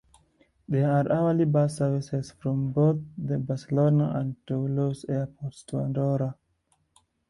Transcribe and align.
There 0.67 0.89
are 0.89 1.11
hourly 1.11 1.45
bus 1.45 1.77
services 1.77 2.31
from 2.31 2.71
both 2.71 2.97
the 3.19 3.37
Barcelona 3.37 4.13
and 4.15 4.35
Toulouse 4.47 5.05
airports 5.07 5.61
to 5.65 5.77
Andorra. 5.79 6.35